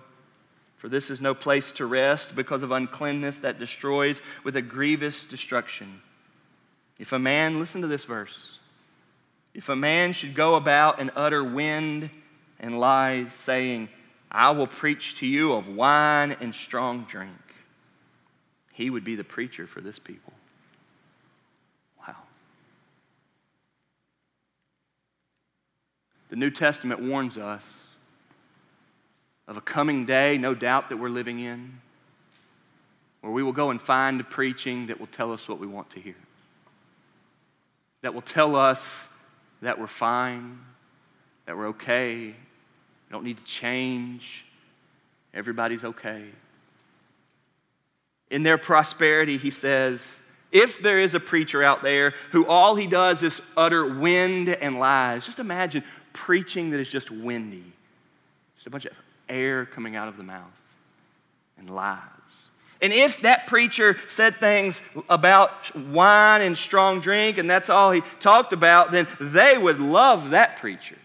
[0.86, 5.26] for this is no place to rest because of uncleanness that destroys with a grievous
[5.26, 6.00] destruction.
[7.00, 8.60] If a man, listen to this verse,
[9.56, 12.12] if a man should go about and utter wind
[12.60, 13.90] and lies, saying,
[14.30, 17.32] I will preach to you of wine and strong drink,
[18.72, 20.34] he would be the preacher for this people.
[22.08, 22.14] Wow.
[26.30, 27.85] The New Testament warns us
[29.48, 31.80] of a coming day, no doubt, that we're living in,
[33.22, 36.00] where we will go and find preaching that will tell us what we want to
[36.00, 36.16] hear,
[38.02, 39.02] that will tell us
[39.62, 40.60] that we're fine,
[41.46, 44.46] that we're okay, we don't need to change,
[45.34, 46.26] everybody's okay.
[48.32, 50.12] In their prosperity, he says,
[50.52, 54.80] if there is a preacher out there who all he does is utter wind and
[54.80, 57.74] lies, just imagine preaching that is just windy.
[58.56, 58.94] Just a bunch of
[59.30, 60.44] air coming out of the mouth
[61.58, 62.00] and lies.
[62.82, 68.02] And if that preacher said things about wine and strong drink and that's all he
[68.20, 70.98] talked about, then they would love that preacher.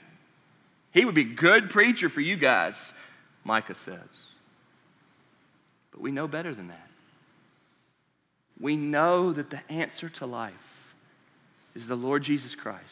[0.92, 2.92] He would be a good preacher for you guys,
[3.44, 3.98] Micah says.
[5.92, 6.88] But we know better than that.
[8.60, 10.52] We know that the answer to life
[11.74, 12.82] is the Lord Jesus Christ,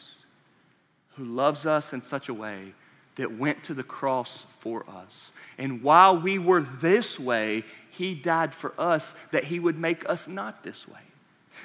[1.15, 2.73] who loves us in such a way
[3.19, 5.33] that went to the cross for us.
[5.57, 10.25] And while we were this way, He died for us that He would make us
[10.25, 11.01] not this way.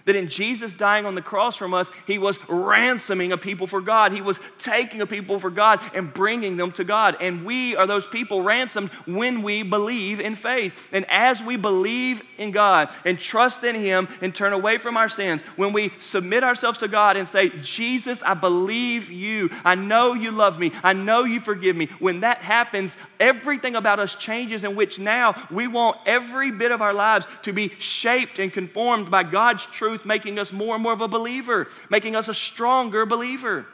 [0.05, 3.81] That in Jesus dying on the cross from us, he was ransoming a people for
[3.81, 4.13] God.
[4.13, 7.17] He was taking a people for God and bringing them to God.
[7.21, 10.73] And we are those people ransomed when we believe in faith.
[10.93, 15.09] And as we believe in God and trust in Him and turn away from our
[15.09, 19.51] sins, when we submit ourselves to God and say, Jesus, I believe you.
[19.65, 20.73] I know you love me.
[20.83, 21.89] I know you forgive me.
[21.99, 26.83] When that happens, everything about us changes, in which now we want every bit of
[26.83, 30.83] our lives to be shaped and conformed by God's truth truth, making us more and
[30.83, 33.67] more of a believer, making us a stronger believer.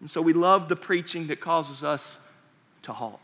[0.00, 2.18] And so we love the preaching that causes us
[2.82, 3.20] to halt.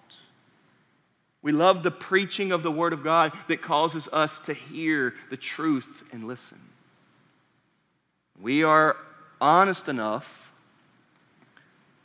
[1.43, 5.37] We love the preaching of the Word of God that causes us to hear the
[5.37, 6.61] truth and listen.
[8.41, 8.97] We are
[9.41, 10.27] honest enough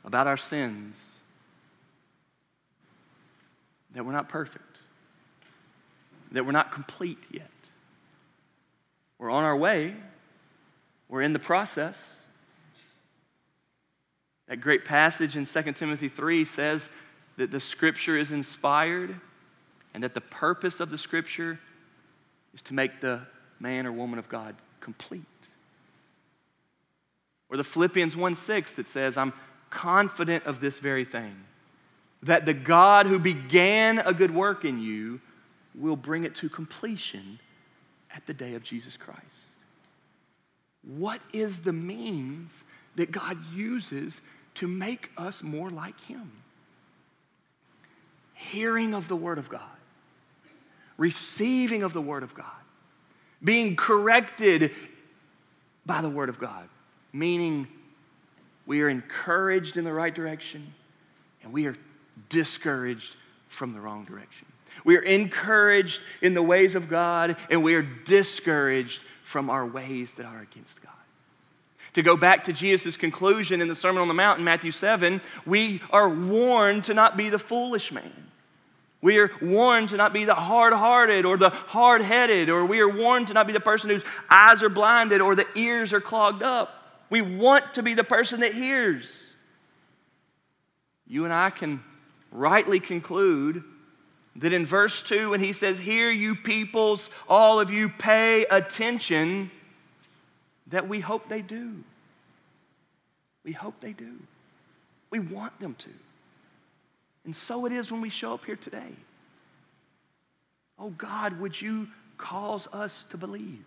[0.06, 1.02] about our sins
[3.94, 4.80] that we're not perfect,
[6.32, 7.50] that we're not complete yet.
[9.20, 9.94] We're on our way,
[11.10, 11.98] we're in the process.
[14.48, 16.90] That great passage in 2 Timothy 3 says
[17.38, 19.16] that the scripture is inspired
[19.94, 21.60] and that the purpose of the scripture
[22.56, 23.22] is to make the
[23.60, 25.22] man or woman of God complete.
[27.50, 29.34] Or the Philippians 1 6 that says, I'm
[29.70, 31.36] confident of this very thing,
[32.24, 35.20] that the God who began a good work in you
[35.76, 37.40] will bring it to completion
[38.16, 39.22] at the day of Jesus Christ.
[40.84, 42.64] What is the means
[42.96, 44.22] that God uses
[44.56, 46.32] to make us more like Him?
[48.34, 49.62] Hearing of the Word of God,
[50.98, 52.46] receiving of the Word of God,
[53.44, 54.72] being corrected
[55.86, 56.68] by the Word of God,
[57.14, 57.68] meaning
[58.66, 60.74] we are encouraged in the right direction
[61.44, 61.76] and we are
[62.30, 63.16] discouraged
[63.48, 64.46] from the wrong direction.
[64.86, 70.14] We are encouraged in the ways of God, and we are discouraged from our ways
[70.14, 70.94] that are against God.
[71.94, 75.22] To go back to Jesus' conclusion in the Sermon on the Mount in Matthew 7,
[75.46, 78.14] we are warned to not be the foolish man.
[79.02, 82.80] We are warned to not be the hard hearted or the hard headed, or we
[82.82, 86.02] are warned to not be the person whose eyes are blinded or the ears are
[86.02, 86.76] clogged up.
[87.10, 89.34] We want to be the person that hears.
[91.08, 91.84] You and I can
[92.32, 93.64] rightly conclude
[94.38, 99.52] that in verse 2, when he says, Hear you peoples, all of you pay attention,
[100.68, 101.84] that we hope they do.
[103.44, 104.16] We hope they do.
[105.10, 105.90] We want them to.
[107.26, 108.96] And so it is when we show up here today.
[110.78, 113.66] Oh God, would you cause us to believe?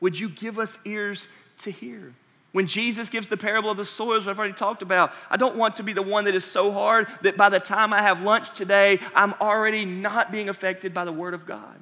[0.00, 1.26] Would you give us ears
[1.58, 2.12] to hear?
[2.52, 5.76] When Jesus gives the parable of the soils, I've already talked about, I don't want
[5.76, 8.52] to be the one that is so hard that by the time I have lunch
[8.54, 11.78] today, I'm already not being affected by the Word of God.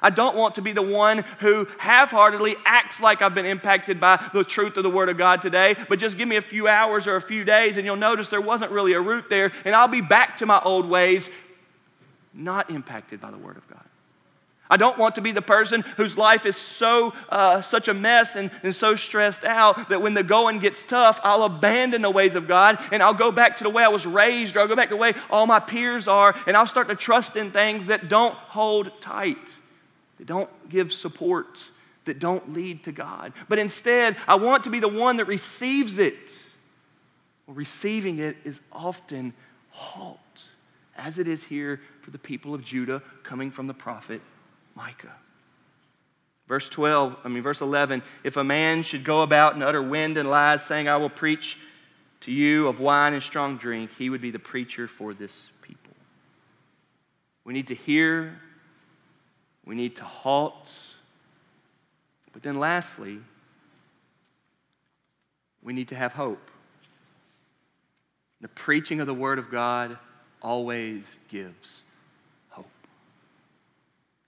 [0.00, 4.00] I don't want to be the one who half heartedly acts like I've been impacted
[4.00, 6.66] by the truth of the Word of God today, but just give me a few
[6.66, 9.74] hours or a few days and you'll notice there wasn't really a root there, and
[9.74, 11.30] I'll be back to my old ways,
[12.34, 13.84] not impacted by the Word of God.
[14.70, 18.36] I don't want to be the person whose life is so uh, such a mess
[18.36, 22.34] and, and so stressed out that when the going gets tough, I'll abandon the ways
[22.34, 24.76] of God and I'll go back to the way I was raised or I'll go
[24.76, 27.86] back to the way all my peers are and I'll start to trust in things
[27.86, 29.36] that don't hold tight
[30.22, 31.68] that don't give support,
[32.04, 33.32] that don't lead to God.
[33.48, 36.44] But instead, I want to be the one that receives it.
[37.46, 39.34] Well, receiving it is often
[39.70, 40.18] halt,
[40.96, 44.20] as it is here for the people of Judah coming from the prophet
[44.74, 45.14] Micah.
[46.48, 50.18] Verse 12, I mean, verse 11 if a man should go about and utter wind
[50.18, 51.56] and lies, saying, I will preach
[52.22, 55.94] to you of wine and strong drink, he would be the preacher for this people.
[57.44, 58.38] We need to hear
[59.64, 60.72] we need to halt.
[62.32, 63.18] But then, lastly,
[65.62, 66.50] we need to have hope.
[68.40, 69.98] The preaching of the Word of God
[70.40, 71.82] always gives.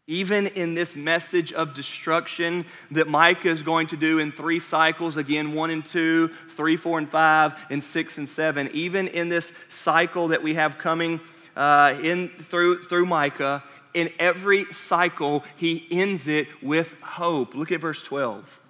[0.07, 5.17] Even in this message of destruction that Micah is going to do in three cycles
[5.17, 9.53] again, one and two, three, four, and five, and six and seven, even in this
[9.71, 11.21] cycle that we have coming
[11.57, 13.63] uh, in through, through Micah,
[13.95, 17.55] in every cycle, he ends it with hope.
[17.55, 18.61] Look at verse 12.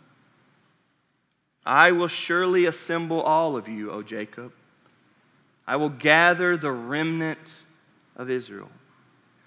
[1.66, 4.52] I will surely assemble all of you, O Jacob.
[5.66, 7.58] I will gather the remnant
[8.16, 8.70] of Israel.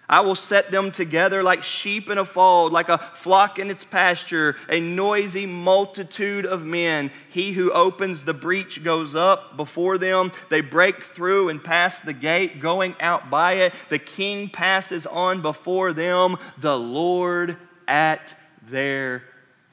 [0.09, 3.83] I will set them together like sheep in a fold, like a flock in its
[3.83, 7.11] pasture, a noisy multitude of men.
[7.29, 10.31] He who opens the breach goes up before them.
[10.49, 13.73] They break through and pass the gate, going out by it.
[13.89, 18.33] The king passes on before them, the Lord at
[18.69, 19.23] their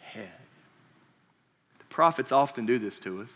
[0.00, 0.32] head.
[1.78, 3.30] The prophets often do this to us.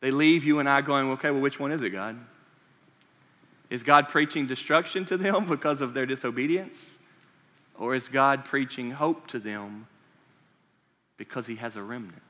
[0.00, 2.16] They leave you and I going, okay, well, which one is it, God?
[3.74, 6.80] Is God preaching destruction to them because of their disobedience?
[7.76, 9.88] Or is God preaching hope to them
[11.16, 12.22] because He has a remnant?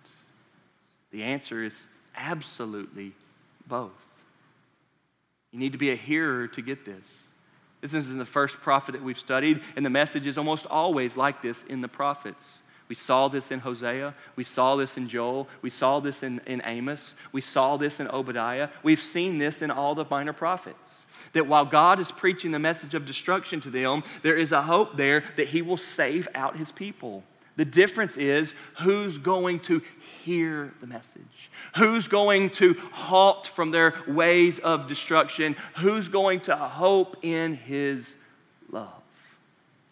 [1.11, 1.87] The answer is
[2.17, 3.13] absolutely
[3.67, 3.93] both.
[5.53, 7.05] You need to be a hearer to get this.
[7.83, 11.43] This isn't the first prophet that we've studied, and the message is almost always like
[11.43, 12.63] this in the prophets.
[12.89, 14.15] We saw this in Hosea.
[14.37, 15.49] We saw this in Joel.
[15.63, 17.15] We saw this in, in Amos.
[17.33, 18.69] We saw this in Obadiah.
[18.83, 21.05] We've seen this in all the minor prophets.
[21.33, 24.97] That while God is preaching the message of destruction to them, there is a hope
[24.97, 27.25] there that He will save out His people.
[27.57, 29.81] The difference is who's going to
[30.23, 36.57] hear the message, who's going to halt from their ways of destruction, who's going to
[36.57, 38.17] hope in His
[38.71, 39.04] love.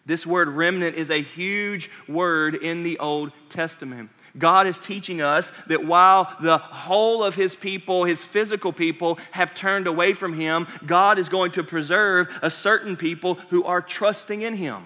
[0.05, 4.09] This word remnant is a huge word in the Old Testament.
[4.37, 9.53] God is teaching us that while the whole of his people, his physical people, have
[9.53, 14.41] turned away from him, God is going to preserve a certain people who are trusting
[14.41, 14.83] in him.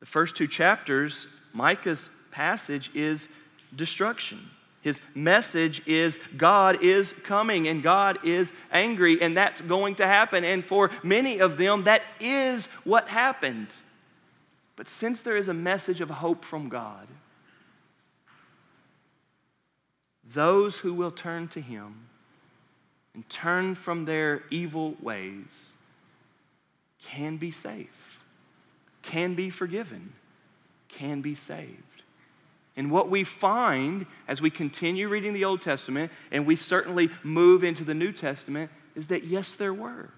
[0.00, 3.28] The first two chapters, Micah's passage is
[3.74, 4.38] destruction.
[4.84, 10.44] His message is God is coming and God is angry, and that's going to happen.
[10.44, 13.68] And for many of them, that is what happened.
[14.76, 17.08] But since there is a message of hope from God,
[20.34, 21.94] those who will turn to Him
[23.14, 25.46] and turn from their evil ways
[27.02, 28.18] can be safe,
[29.00, 30.12] can be forgiven,
[30.88, 31.93] can be saved.
[32.76, 37.62] And what we find as we continue reading the Old Testament and we certainly move
[37.62, 40.10] into the New Testament is that yes, there were.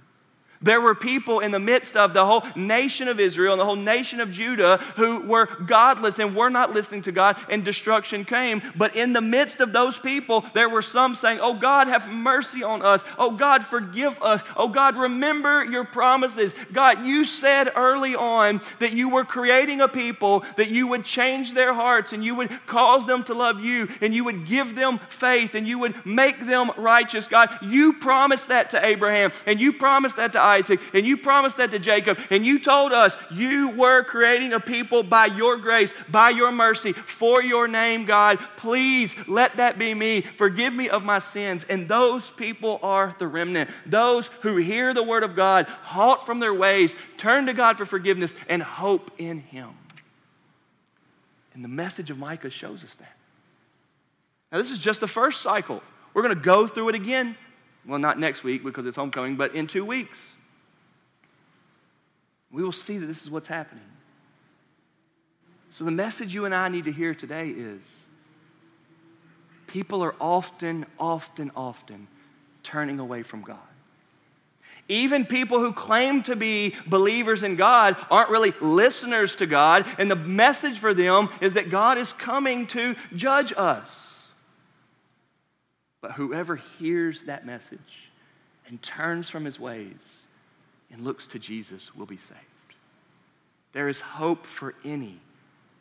[0.63, 3.77] There were people in the midst of the whole nation of Israel and the whole
[3.77, 8.63] nation of Judah who were godless and were not listening to God, and destruction came.
[8.77, 12.63] But in the midst of those people, there were some saying, Oh God, have mercy
[12.63, 13.03] on us.
[13.19, 14.43] Oh God, forgive us.
[14.57, 16.53] Oh God, remember your promises.
[16.73, 21.53] God, you said early on that you were creating a people, that you would change
[21.53, 25.01] their hearts and you would cause them to love you and you would give them
[25.09, 27.29] faith and you would make them righteous.
[27.29, 31.57] God, you promised that to Abraham and you promised that to Isaac, and you promised
[31.57, 35.93] that to Jacob, and you told us you were creating a people by your grace,
[36.09, 38.39] by your mercy, for your name, God.
[38.57, 40.23] Please let that be me.
[40.23, 41.65] Forgive me of my sins.
[41.69, 43.71] And those people are the remnant.
[43.87, 47.87] Those who hear the word of God, halt from their ways, turn to God for
[47.87, 49.71] forgiveness, and hope in Him.
[51.55, 53.17] And the message of Micah shows us that.
[54.53, 55.83] Now, this is just the first cycle.
[56.15, 57.37] We're going to go through it again.
[57.87, 60.36] Well, not next week because it's homecoming, but in two weeks
[62.57, 63.85] we will see that this is what's happening.
[65.69, 67.83] So, the message you and I need to hear today is
[69.67, 72.09] people are often, often, often
[72.63, 73.59] turning away from God.
[74.89, 80.11] Even people who claim to be believers in God aren't really listeners to God, and
[80.11, 84.15] the message for them is that God is coming to judge us.
[86.01, 88.09] But whoever hears that message
[88.67, 90.26] and turns from his ways
[90.93, 92.41] and looks to Jesus will be saved.
[93.73, 95.21] There is hope for any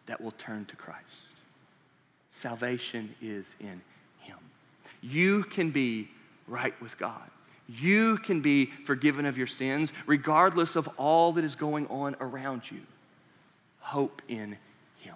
[0.07, 0.99] that will turn to Christ.
[2.31, 3.81] Salvation is in
[4.19, 4.37] him.
[5.01, 6.09] You can be
[6.47, 7.29] right with God.
[7.67, 12.63] You can be forgiven of your sins regardless of all that is going on around
[12.69, 12.81] you.
[13.79, 14.57] Hope in
[14.99, 15.15] him.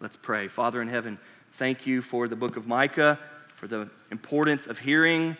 [0.00, 0.48] Let's pray.
[0.48, 1.18] Father in heaven,
[1.52, 3.18] thank you for the book of Micah,
[3.54, 5.36] for the importance of hearing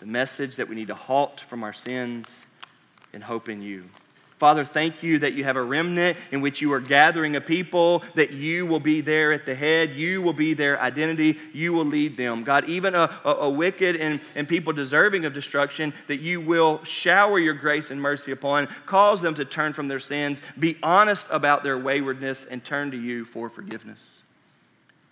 [0.00, 2.44] the message that we need to halt from our sins
[3.12, 3.84] and hope in you.
[4.38, 8.04] Father, thank you that you have a remnant in which you are gathering a people,
[8.14, 9.90] that you will be there at the head.
[9.90, 11.36] You will be their identity.
[11.52, 12.44] You will lead them.
[12.44, 16.82] God, even a, a, a, wicked and, and people deserving of destruction, that you will
[16.84, 21.26] shower your grace and mercy upon, cause them to turn from their sins, be honest
[21.30, 24.22] about their waywardness, and turn to you for forgiveness.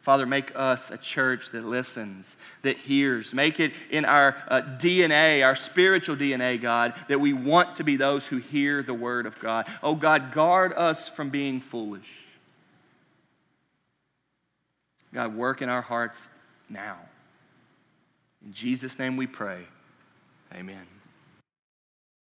[0.07, 3.35] Father, make us a church that listens, that hears.
[3.35, 7.97] Make it in our uh, DNA, our spiritual DNA, God, that we want to be
[7.97, 9.67] those who hear the word of God.
[9.83, 12.07] Oh, God, guard us from being foolish.
[15.13, 16.23] God, work in our hearts
[16.69, 16.99] now.
[18.45, 19.65] In Jesus' name we pray.
[20.55, 20.87] Amen.